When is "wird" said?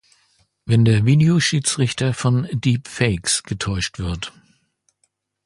3.99-4.33